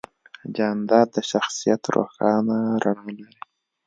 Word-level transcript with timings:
جانداد 0.55 1.07
د 1.15 1.17
شخصیت 1.31 1.81
روښانه 1.95 2.59
رڼا 2.83 3.03
لري. 3.19 3.29